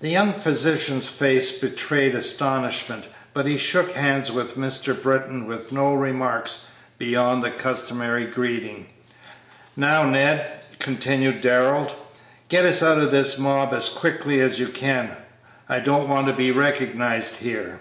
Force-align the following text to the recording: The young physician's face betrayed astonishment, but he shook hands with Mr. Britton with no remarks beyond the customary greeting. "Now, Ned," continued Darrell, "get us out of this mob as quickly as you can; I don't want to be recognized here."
The 0.00 0.08
young 0.08 0.32
physician's 0.32 1.06
face 1.06 1.52
betrayed 1.56 2.16
astonishment, 2.16 3.06
but 3.32 3.46
he 3.46 3.56
shook 3.56 3.92
hands 3.92 4.32
with 4.32 4.56
Mr. 4.56 5.00
Britton 5.00 5.46
with 5.46 5.70
no 5.70 5.94
remarks 5.94 6.62
beyond 6.98 7.44
the 7.44 7.52
customary 7.52 8.24
greeting. 8.24 8.88
"Now, 9.76 10.08
Ned," 10.10 10.44
continued 10.80 11.40
Darrell, 11.40 11.94
"get 12.48 12.64
us 12.64 12.82
out 12.82 12.98
of 12.98 13.12
this 13.12 13.38
mob 13.38 13.72
as 13.72 13.88
quickly 13.88 14.40
as 14.40 14.58
you 14.58 14.66
can; 14.66 15.16
I 15.68 15.78
don't 15.78 16.08
want 16.08 16.26
to 16.26 16.32
be 16.32 16.50
recognized 16.50 17.36
here." 17.36 17.78